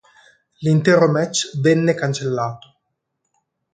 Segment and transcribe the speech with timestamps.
[0.61, 2.79] L'intero match venne cancellato.